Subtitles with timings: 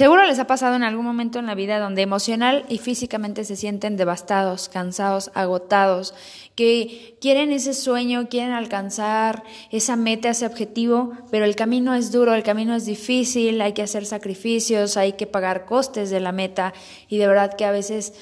[0.00, 3.54] Seguro les ha pasado en algún momento en la vida donde emocional y físicamente se
[3.54, 6.14] sienten devastados, cansados, agotados,
[6.54, 12.32] que quieren ese sueño, quieren alcanzar esa meta, ese objetivo, pero el camino es duro,
[12.32, 16.72] el camino es difícil, hay que hacer sacrificios, hay que pagar costes de la meta
[17.06, 18.14] y de verdad que a veces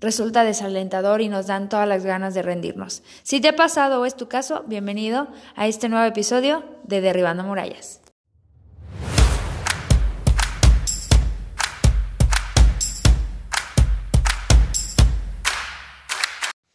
[0.00, 3.02] resulta desalentador y nos dan todas las ganas de rendirnos.
[3.24, 5.26] Si te ha pasado o es tu caso, bienvenido
[5.56, 8.03] a este nuevo episodio de Derribando Murallas.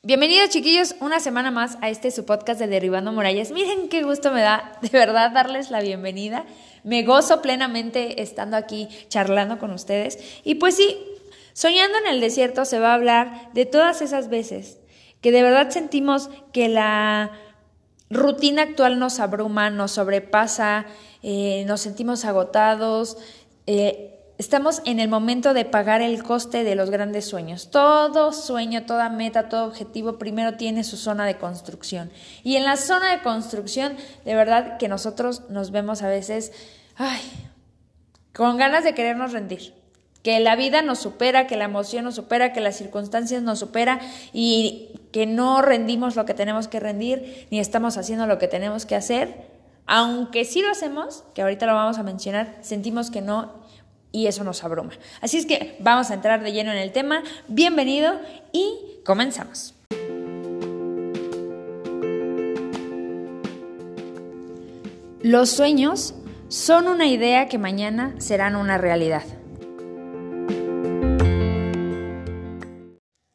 [0.10, 3.52] Bienvenidos chiquillos una semana más a este su podcast de Derribando Murallas.
[3.52, 6.46] Miren qué gusto me da de verdad darles la bienvenida.
[6.84, 10.18] Me gozo plenamente estando aquí charlando con ustedes.
[10.44, 10.98] Y pues sí,
[11.54, 14.80] soñando en el desierto se va a hablar de todas esas veces
[15.22, 17.32] que de verdad sentimos que la
[18.10, 20.88] rutina actual nos abruma, nos sobrepasa,
[21.22, 23.16] eh, nos sentimos agotados.
[23.68, 27.72] Eh, Estamos en el momento de pagar el coste de los grandes sueños.
[27.72, 32.10] Todo sueño, toda meta, todo objetivo primero tiene su zona de construcción.
[32.42, 36.54] Y en la zona de construcción, de verdad que nosotros nos vemos a veces,
[36.96, 37.20] ay,
[38.34, 39.74] con ganas de querernos rendir.
[40.24, 44.00] Que la vida nos supera, que la emoción nos supera, que las circunstancias nos supera
[44.32, 48.86] y que no rendimos lo que tenemos que rendir, ni estamos haciendo lo que tenemos
[48.86, 49.50] que hacer.
[49.86, 53.59] Aunque sí lo hacemos, que ahorita lo vamos a mencionar, sentimos que no
[54.12, 54.92] y eso nos abruma.
[55.22, 57.24] Así es que vamos a entrar de lleno en el tema.
[57.48, 58.20] Bienvenido
[58.52, 59.76] y comenzamos.
[65.22, 66.16] Los sueños
[66.48, 69.24] son una idea que mañana serán una realidad.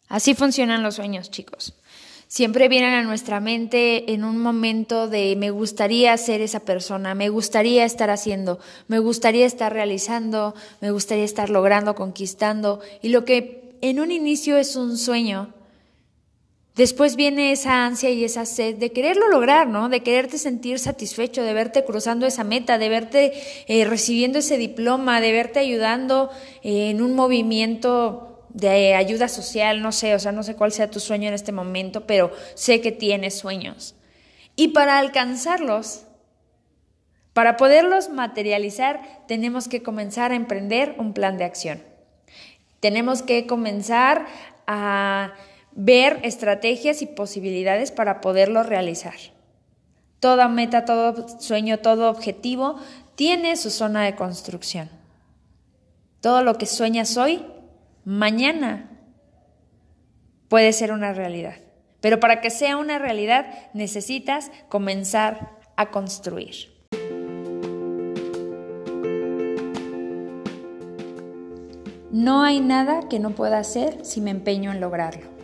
[0.09, 1.75] Así funcionan los sueños, chicos
[2.35, 7.29] siempre vienen a nuestra mente en un momento de me gustaría ser esa persona, me
[7.29, 12.81] gustaría estar haciendo, me gustaría estar realizando, me gustaría estar logrando, conquistando.
[13.03, 15.55] Y lo que en un inicio es un sueño,
[16.75, 19.89] después viene esa ansia y esa sed de quererlo lograr, ¿no?
[19.89, 23.33] De quererte sentir satisfecho, de verte cruzando esa meta, de verte
[23.69, 26.31] eh, recibiendo ese diploma, de verte ayudando
[26.65, 30.91] eh, en un movimiento de ayuda social, no sé, o sea, no sé cuál sea
[30.91, 33.97] tu sueño en este momento, pero sé que tienes sueños.
[34.57, 36.05] Y para alcanzarlos,
[37.33, 41.83] para poderlos materializar, tenemos que comenzar a emprender un plan de acción.
[42.79, 44.27] Tenemos que comenzar
[44.69, 45.33] a
[45.73, 49.15] ver estrategias y posibilidades para poderlo realizar.
[50.21, 52.77] Toda meta, todo sueño, todo objetivo
[53.17, 54.89] tiene su zona de construcción.
[56.21, 57.45] Todo lo que sueñas hoy
[58.05, 58.91] mañana
[60.49, 61.57] puede ser una realidad.
[62.01, 66.75] Pero para que sea una realidad necesitas comenzar a construir.
[72.13, 75.35] No hay nada que no pueda hacer si me empeño en lograrlo.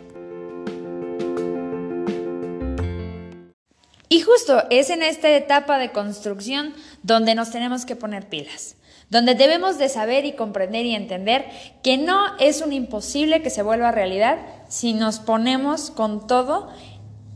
[4.07, 8.77] Y justo es en esta etapa de construcción donde nos tenemos que poner pilas
[9.11, 11.45] donde debemos de saber y comprender y entender
[11.83, 14.39] que no es un imposible que se vuelva realidad
[14.69, 16.69] si nos ponemos con todo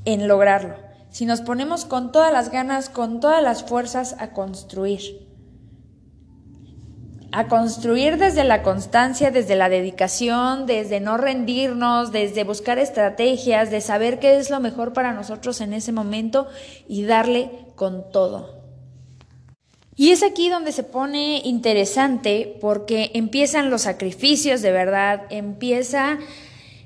[0.05, 0.77] en lograrlo,
[1.09, 5.25] si nos ponemos con todas las ganas, con todas las fuerzas a construir.
[7.33, 13.81] A construir desde la constancia, desde la dedicación, desde no rendirnos, desde buscar estrategias, de
[13.81, 16.47] saber qué es lo mejor para nosotros en ese momento
[16.87, 18.54] y darle con todo.
[19.97, 26.17] Y es aquí donde se pone interesante porque empiezan los sacrificios de verdad, empieza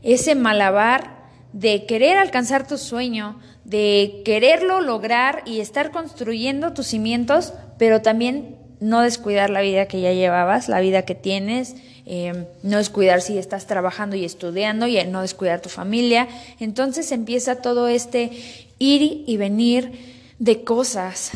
[0.03, 1.20] ese malabar
[1.52, 8.58] de querer alcanzar tu sueño, de quererlo lograr y estar construyendo tus cimientos, pero también
[8.80, 13.38] no descuidar la vida que ya llevabas, la vida que tienes, eh, no descuidar si
[13.38, 16.28] estás trabajando y estudiando y no descuidar tu familia.
[16.59, 18.31] Entonces empieza todo este
[18.78, 19.91] ir y venir
[20.38, 21.31] de cosas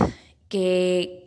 [0.48, 1.23] que,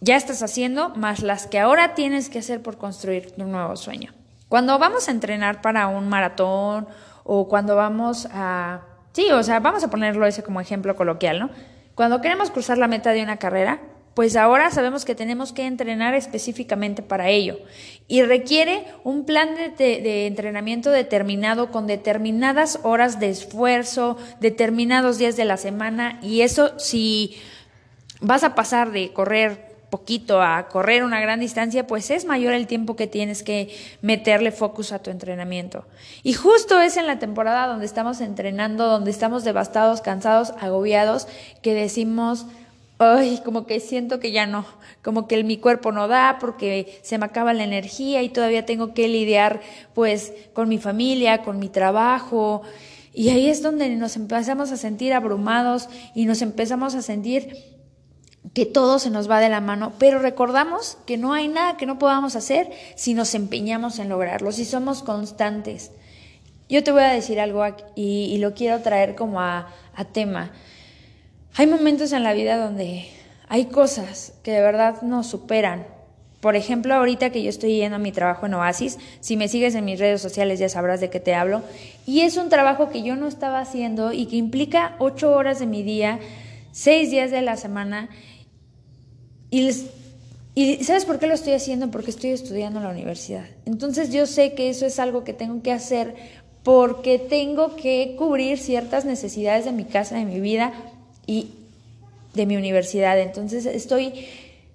[0.00, 4.12] ya estás haciendo, más las que ahora tienes que hacer por construir tu nuevo sueño.
[4.48, 6.86] Cuando vamos a entrenar para un maratón
[7.24, 8.82] o cuando vamos a...
[9.12, 11.50] Sí, o sea, vamos a ponerlo ese como ejemplo coloquial, ¿no?
[11.94, 13.80] Cuando queremos cruzar la meta de una carrera,
[14.14, 17.58] pues ahora sabemos que tenemos que entrenar específicamente para ello
[18.08, 25.36] y requiere un plan de, de, entrenamiento determinado con determinadas horas de esfuerzo, determinados días
[25.36, 27.36] de la semana y eso si
[28.20, 32.66] vas a pasar de correr poquito a correr una gran distancia, pues es mayor el
[32.66, 35.84] tiempo que tienes que meterle focus a tu entrenamiento.
[36.22, 41.26] Y justo es en la temporada donde estamos entrenando, donde estamos devastados, cansados, agobiados,
[41.62, 42.46] que decimos,
[42.98, 44.66] ay, como que siento que ya no,
[45.02, 48.92] como que mi cuerpo no da porque se me acaba la energía y todavía tengo
[48.92, 49.60] que lidiar
[49.94, 52.62] pues con mi familia, con mi trabajo.
[53.14, 57.77] Y ahí es donde nos empezamos a sentir abrumados y nos empezamos a sentir
[58.54, 61.86] que todo se nos va de la mano, pero recordamos que no hay nada que
[61.86, 65.90] no podamos hacer si nos empeñamos en lograrlo, si somos constantes.
[66.68, 67.64] Yo te voy a decir algo
[67.94, 69.66] y, lo quiero traer como a
[70.12, 70.52] tema.
[71.56, 73.08] Hay momentos en la vida donde
[73.48, 75.86] hay cosas que de verdad nos superan.
[76.40, 79.74] Por ejemplo, ahorita que yo estoy yendo a mi trabajo en Oasis, si me sigues
[79.74, 81.62] en mis redes sociales ya sabrás de qué te hablo,
[82.06, 85.66] y es un trabajo que yo no estaba haciendo y que implica ocho horas de
[85.66, 86.20] mi día,
[86.70, 88.08] seis días de la semana,
[89.50, 89.70] y,
[90.54, 91.90] y ¿sabes por qué lo estoy haciendo?
[91.90, 93.44] Porque estoy estudiando en la universidad.
[93.64, 96.14] Entonces yo sé que eso es algo que tengo que hacer
[96.62, 100.72] porque tengo que cubrir ciertas necesidades de mi casa, de mi vida,
[101.28, 101.50] y
[102.34, 103.20] de mi universidad.
[103.20, 104.26] Entonces estoy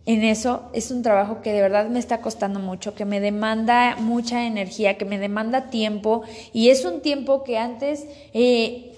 [0.05, 0.69] en eso.
[0.73, 4.97] Es un trabajo que de verdad me está costando mucho, que me demanda mucha energía,
[4.97, 6.21] que me demanda tiempo
[6.53, 8.93] y es un tiempo que antes eh,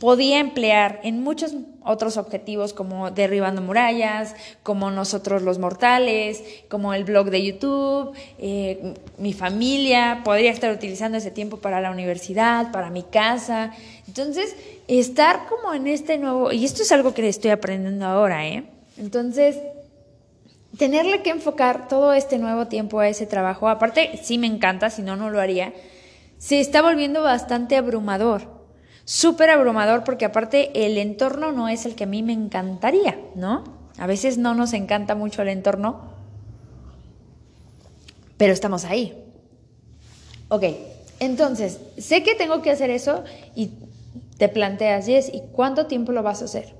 [0.00, 7.04] podía emplear en muchos otros objetivos como derribando murallas, como nosotros los mortales, como el
[7.04, 12.88] blog de YouTube, eh, mi familia, podría estar utilizando ese tiempo para la universidad, para
[12.88, 13.72] mi casa.
[14.08, 14.56] Entonces,
[14.88, 18.64] estar como en este nuevo, y esto es algo que estoy aprendiendo ahora, ¿eh?
[18.96, 19.58] Entonces,
[20.78, 25.02] tenerle que enfocar todo este nuevo tiempo a ese trabajo, aparte, sí me encanta, si
[25.02, 25.74] no, no lo haría,
[26.38, 28.53] se está volviendo bastante abrumador
[29.04, 33.64] súper abrumador porque aparte el entorno no es el que a mí me encantaría, ¿no?
[33.98, 36.00] A veces no nos encanta mucho el entorno,
[38.36, 39.24] pero estamos ahí.
[40.48, 40.64] Ok,
[41.20, 43.24] entonces, sé que tengo que hacer eso
[43.54, 43.70] y
[44.36, 46.74] te planteas, Jess, ¿y cuánto tiempo lo vas a hacer?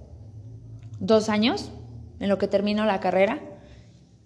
[0.98, 1.70] ¿Dos años
[2.20, 3.40] en lo que termino la carrera?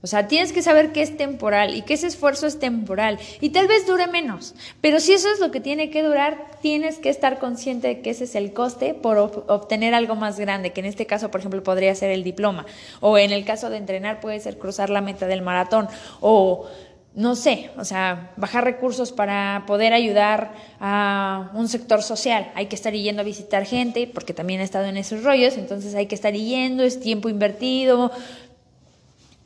[0.00, 3.18] O sea, tienes que saber que es temporal y que ese esfuerzo es temporal.
[3.40, 6.98] Y tal vez dure menos, pero si eso es lo que tiene que durar, tienes
[6.98, 10.80] que estar consciente de que ese es el coste por obtener algo más grande, que
[10.80, 12.64] en este caso, por ejemplo, podría ser el diploma,
[13.00, 15.88] o en el caso de entrenar puede ser cruzar la meta del maratón,
[16.20, 16.66] o
[17.14, 22.52] no sé, o sea, bajar recursos para poder ayudar a un sector social.
[22.54, 25.96] Hay que estar yendo a visitar gente, porque también he estado en esos rollos, entonces
[25.96, 28.12] hay que estar yendo, es tiempo invertido,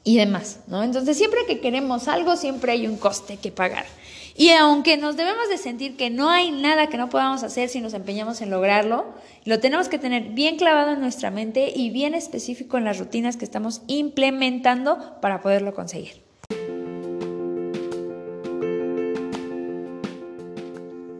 [0.04, 0.82] y demás, ¿no?
[0.82, 3.86] Entonces, siempre que queremos algo, siempre hay un coste que pagar.
[4.34, 7.80] Y aunque nos debemos de sentir que no hay nada que no podamos hacer si
[7.80, 9.04] nos empeñamos en lograrlo,
[9.44, 13.36] lo tenemos que tener bien clavado en nuestra mente y bien específico en las rutinas
[13.36, 16.22] que estamos implementando para poderlo conseguir.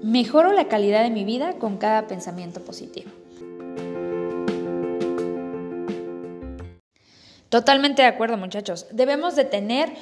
[0.03, 3.11] Mejoro la calidad de mi vida con cada pensamiento positivo.
[7.53, 8.87] Totalmente de acuerdo, muchachos.
[8.93, 9.93] Debemos de tener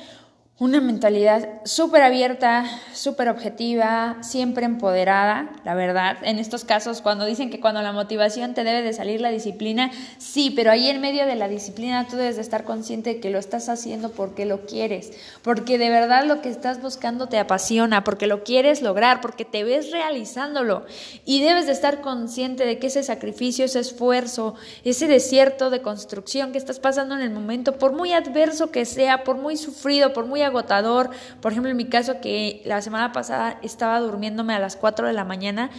[0.61, 6.19] una mentalidad súper abierta, súper objetiva, siempre empoderada, la verdad.
[6.21, 9.91] En estos casos, cuando dicen que cuando la motivación te debe de salir la disciplina,
[10.19, 13.31] sí, pero ahí en medio de la disciplina tú debes de estar consciente de que
[13.31, 18.05] lo estás haciendo porque lo quieres, porque de verdad lo que estás buscando te apasiona,
[18.05, 20.85] porque lo quieres lograr, porque te ves realizándolo.
[21.25, 26.53] Y debes de estar consciente de que ese sacrificio, ese esfuerzo, ese desierto de construcción
[26.53, 30.27] que estás pasando en el momento, por muy adverso que sea, por muy sufrido, por
[30.27, 31.11] muy agotador.
[31.41, 35.12] Por ejemplo, en mi caso que la semana pasada estaba durmiéndome a las 4 de
[35.12, 35.71] la mañana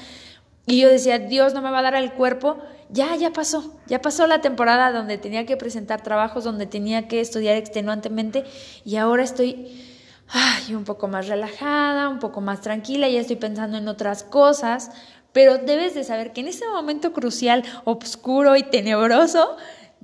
[0.66, 2.58] y yo decía, Dios no me va a dar el cuerpo.
[2.90, 7.22] Ya, ya pasó, ya pasó la temporada donde tenía que presentar trabajos, donde tenía que
[7.22, 8.44] estudiar extenuantemente
[8.84, 9.88] y ahora estoy
[10.32, 14.92] ay, un poco más relajada, un poco más tranquila, ya estoy pensando en otras cosas,
[15.34, 19.58] pero debes de saber que en ese momento crucial, oscuro y tenebroso,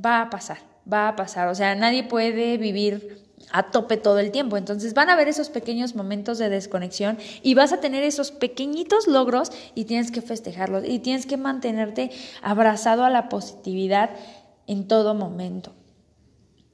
[0.03, 0.59] va a pasar,
[0.91, 1.47] va a pasar.
[1.49, 4.57] O sea, nadie puede vivir a tope todo el tiempo.
[4.57, 9.07] Entonces van a haber esos pequeños momentos de desconexión y vas a tener esos pequeñitos
[9.07, 12.11] logros y tienes que festejarlos y tienes que mantenerte
[12.41, 14.11] abrazado a la positividad
[14.67, 15.73] en todo momento.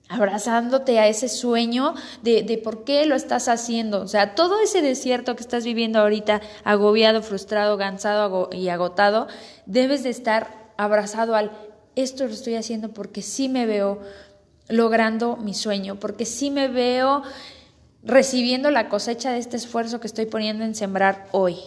[0.10, 4.02] Abrazándote a ese sueño de, de por qué lo estás haciendo.
[4.02, 9.28] O sea, todo ese desierto que estás viviendo ahorita, agobiado, frustrado, cansado y agotado,
[9.66, 11.52] debes de estar abrazado al
[11.96, 14.00] esto lo estoy haciendo porque sí me veo
[14.74, 17.22] logrando mi sueño, porque sí me veo
[18.04, 21.58] recibiendo la cosecha de este esfuerzo que estoy poniendo en sembrar hoy.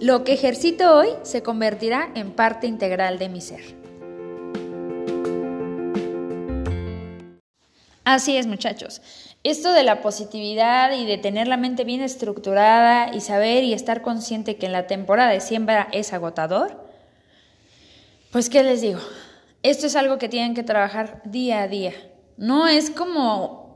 [0.00, 3.60] Lo que ejercito hoy se convertirá en parte integral de mi ser.
[8.04, 9.02] Así es, muchachos.
[9.42, 14.00] Esto de la positividad y de tener la mente bien estructurada y saber y estar
[14.00, 16.87] consciente que en la temporada de siembra es agotador,
[18.30, 19.00] Pues, ¿qué les digo?
[19.62, 21.94] Esto es algo que tienen que trabajar día a día.
[22.36, 23.68] No es como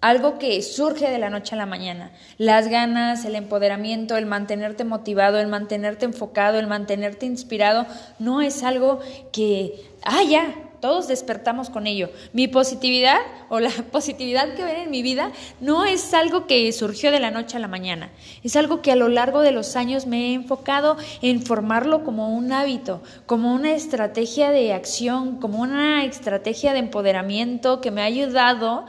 [0.00, 2.12] algo que surge de la noche a la mañana.
[2.38, 7.84] Las ganas, el empoderamiento, el mantenerte motivado, el mantenerte enfocado, el mantenerte inspirado,
[8.20, 9.00] no es algo
[9.32, 12.10] que, ah, ya, todos despertamos con ello.
[12.32, 13.18] Mi positividad
[13.48, 17.30] o la positividad que ven en mi vida no es algo que surgió de la
[17.30, 18.10] noche a la mañana.
[18.42, 22.34] Es algo que a lo largo de los años me he enfocado en formarlo como
[22.34, 28.06] un hábito, como una estrategia de acción, como una estrategia de empoderamiento que me ha
[28.06, 28.86] ayudado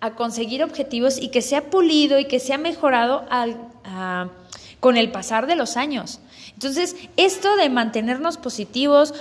[0.00, 3.26] a conseguir objetivos y que se ha pulido y que se ha mejorado
[4.80, 6.20] con el pasar de los años.
[6.54, 9.14] Entonces, esto de mantenernos positivos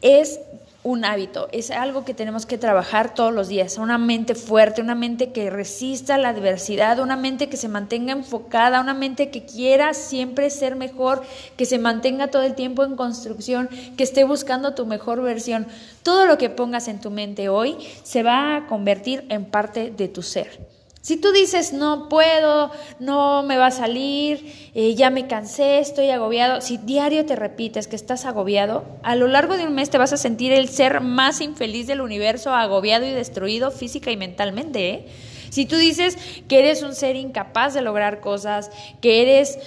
[0.00, 0.40] es
[0.86, 4.94] un hábito, es algo que tenemos que trabajar todos los días, una mente fuerte, una
[4.94, 9.94] mente que resista la adversidad, una mente que se mantenga enfocada, una mente que quiera
[9.94, 11.24] siempre ser mejor,
[11.56, 15.66] que se mantenga todo el tiempo en construcción, que esté buscando tu mejor versión.
[16.04, 20.06] Todo lo que pongas en tu mente hoy se va a convertir en parte de
[20.06, 20.75] tu ser.
[21.06, 26.10] Si tú dices, no puedo, no me va a salir, eh, ya me cansé, estoy
[26.10, 29.98] agobiado, si diario te repites que estás agobiado, a lo largo de un mes te
[29.98, 34.90] vas a sentir el ser más infeliz del universo, agobiado y destruido física y mentalmente.
[34.90, 35.06] ¿eh?
[35.50, 39.60] Si tú dices que eres un ser incapaz de lograr cosas, que eres...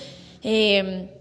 [0.44, 1.16] Eh,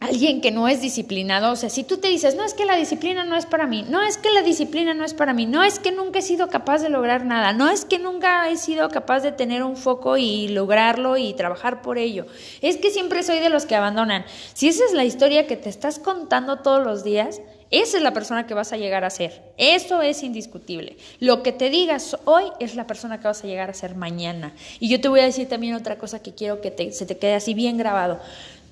[0.00, 2.76] alguien que no es disciplinado, o sea, si tú te dices, no es que la
[2.76, 5.62] disciplina no es para mí, no es que la disciplina no es para mí, no
[5.62, 8.88] es que nunca he sido capaz de lograr nada, no es que nunca he sido
[8.90, 12.26] capaz de tener un foco y lograrlo y trabajar por ello,
[12.60, 14.24] es que siempre soy de los que abandonan.
[14.52, 18.12] Si esa es la historia que te estás contando todos los días, esa es la
[18.12, 19.42] persona que vas a llegar a ser.
[19.56, 20.96] Eso es indiscutible.
[21.18, 24.54] Lo que te digas hoy es la persona que vas a llegar a ser mañana.
[24.78, 27.34] Y yo te voy a decir también otra cosa que quiero que se te quede
[27.34, 28.20] así bien grabado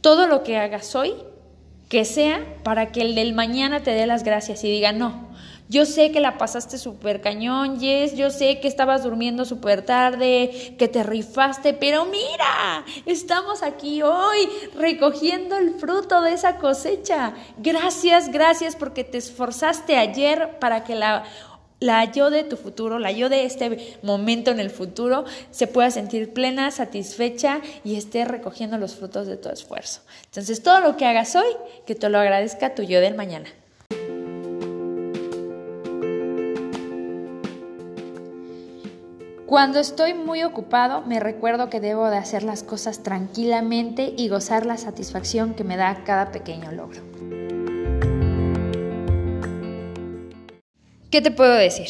[0.05, 1.15] todo lo que hagas hoy,
[1.89, 5.31] que sea para que el del mañana te dé las gracias y diga, no,
[5.71, 10.75] yo sé que la pasaste súper cañón, Yes, yo sé que estabas durmiendo súper tarde,
[10.79, 14.47] que te rifaste, pero mira, estamos aquí hoy
[14.77, 17.33] recogiendo el fruto de esa cosecha.
[17.57, 21.25] Gracias, gracias porque te esforzaste ayer para que la
[21.85, 25.91] la yo de tu futuro, la yo de este momento en el futuro, se pueda
[25.91, 30.01] sentir plena, satisfecha y esté recogiendo los frutos de tu esfuerzo.
[30.25, 31.53] Entonces, todo lo que hagas hoy,
[31.87, 33.51] que te lo agradezca tu yo del mañana.
[39.47, 44.65] Cuando estoy muy ocupado, me recuerdo que debo de hacer las cosas tranquilamente y gozar
[44.65, 47.03] la satisfacción que me da cada pequeño logro.
[51.15, 51.87] ¿Qué te puedo decir?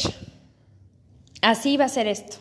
[1.41, 2.37] Así va a ser esto.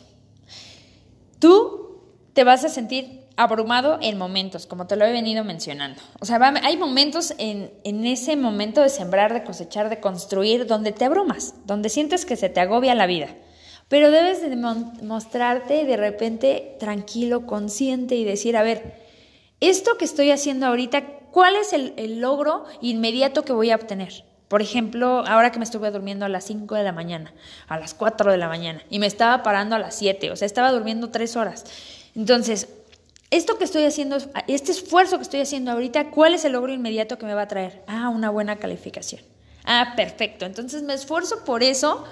[1.40, 2.02] Tú
[2.34, 6.02] te vas a sentir abrumado en momentos, como te lo he venido mencionando.
[6.20, 7.72] O sea, hay momentos en,
[8.06, 12.50] ese momento de sembrar, de cosechar, de construir, donde te abrumas, donde sientes que se
[12.50, 13.30] te agobia la vida.
[13.88, 19.00] Pero debes de mostrarte de repente tranquilo, consciente y decir, a ver,
[19.62, 24.33] esto que estoy haciendo ahorita, ¿cuál es el logro inmediato que voy a obtener?
[24.48, 27.34] Por ejemplo, ahora que me estuve durmiendo a las 5 de la mañana,
[27.68, 30.46] a las 4 de la mañana, y me estaba parando a las 7, o sea,
[30.46, 31.66] estaba durmiendo 3 horas.
[32.16, 32.68] Entonces,
[33.32, 37.18] esto que estoy haciendo, este esfuerzo que estoy haciendo ahorita, ¿cuál es el logro inmediato
[37.18, 37.82] que me va a traer?
[37.88, 39.22] Ah, una buena calificación.
[39.66, 40.46] Ah, perfecto.
[40.46, 42.06] Entonces me esfuerzo por eso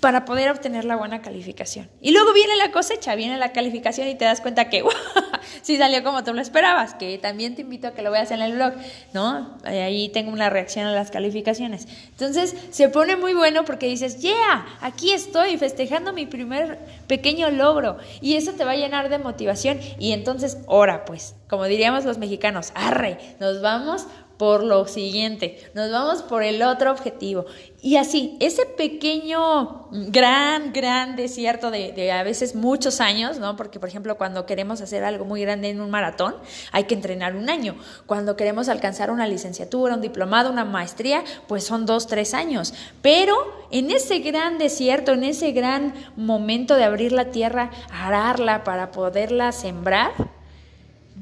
[0.00, 1.88] para poder obtener la buena calificación.
[2.00, 4.82] Y luego viene la cosecha, viene la calificación y te das cuenta que
[5.62, 8.40] sí salió como tú lo esperabas, que también te invito a que lo veas en
[8.40, 8.72] el blog,
[9.12, 9.58] ¿no?
[9.64, 11.86] Ahí tengo una reacción a las calificaciones.
[12.10, 17.98] Entonces se pone muy bueno porque dices, yeah, aquí estoy festejando mi primer pequeño logro
[18.22, 22.18] y eso te va a llenar de motivación y entonces, ora pues, como diríamos los
[22.18, 24.06] mexicanos, arre, nos vamos
[24.40, 27.44] por lo siguiente, nos vamos por el otro objetivo.
[27.82, 33.54] Y así, ese pequeño, gran, gran desierto de, a veces muchos años, ¿no?
[33.56, 36.36] Porque, por ejemplo, cuando queremos hacer algo muy grande en un maratón,
[36.72, 37.76] hay que entrenar un año.
[38.06, 42.72] Cuando queremos alcanzar una licenciatura, un diplomado, una maestría, pues son dos, tres años.
[43.02, 43.36] Pero
[43.70, 49.52] en ese gran desierto, en ese gran momento de abrir la tierra, ararla para poderla
[49.52, 50.12] sembrar,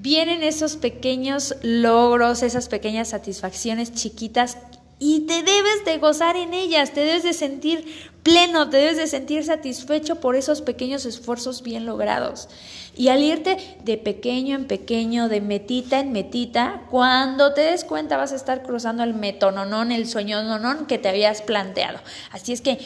[0.01, 4.59] vienen esos pequeños logros, esas pequeñas satisfacciones chiquitas
[5.01, 9.07] y te debes de gozar en ellas, te debes de sentir pleno, te debes de
[9.07, 12.49] sentir satisfecho por esos pequeños esfuerzos bien logrados.
[12.97, 18.17] Y al irte de pequeño en pequeño, de metita en metita, cuando te des cuenta
[18.17, 21.99] vas a estar cruzando el metononón, el sueño nonón que te habías planteado.
[22.33, 22.79] Así es que,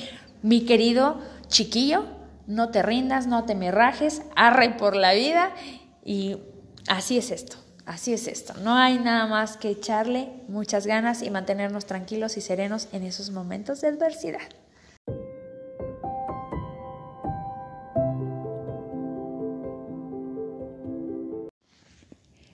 [0.43, 2.05] mi querido chiquillo,
[2.47, 5.55] no te rindas, no te me rajes, arre por la vida
[6.05, 6.37] y
[6.89, 7.57] Así es esto.
[7.85, 12.41] Así es esto, no hay nada más que echarle muchas ganas y mantenernos tranquilos y
[12.41, 14.39] serenos en esos momentos de adversidad.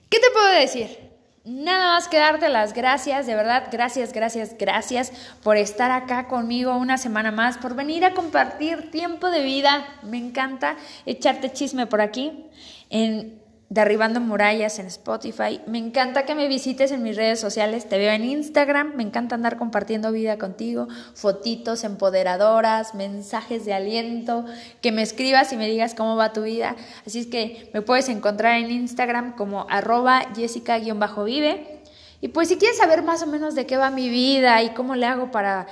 [0.09, 0.97] ¿Qué te puedo decir?
[1.45, 5.11] Nada más que darte las gracias, de verdad, gracias, gracias, gracias
[5.43, 9.85] por estar acá conmigo una semana más, por venir a compartir tiempo de vida.
[10.01, 12.47] Me encanta echarte chisme por aquí
[12.89, 15.61] en Derribando Murallas en Spotify.
[15.67, 17.87] Me encanta que me visites en mis redes sociales.
[17.87, 18.95] Te veo en Instagram.
[18.95, 20.87] Me encanta andar compartiendo vida contigo.
[21.13, 24.43] Fotitos empoderadoras, mensajes de aliento.
[24.81, 26.75] Que me escribas y me digas cómo va tu vida.
[27.05, 31.79] Así es que me puedes encontrar en Instagram como arroba jessica-vive.
[32.21, 34.95] Y pues si quieres saber más o menos de qué va mi vida y cómo
[34.95, 35.67] le hago para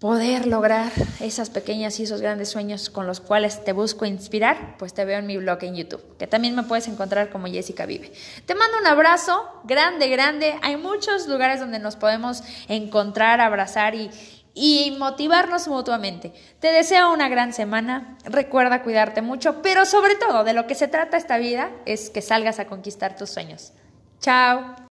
[0.00, 0.90] poder lograr
[1.20, 5.18] esas pequeñas y esos grandes sueños con los cuales te busco inspirar, pues te veo
[5.18, 8.10] en mi blog en YouTube, que también me puedes encontrar como Jessica Vive.
[8.46, 10.58] Te mando un abrazo grande, grande.
[10.62, 14.10] Hay muchos lugares donde nos podemos encontrar, abrazar y,
[14.54, 16.32] y motivarnos mutuamente.
[16.60, 20.88] Te deseo una gran semana, recuerda cuidarte mucho, pero sobre todo de lo que se
[20.88, 23.74] trata esta vida es que salgas a conquistar tus sueños.
[24.20, 24.89] Chao.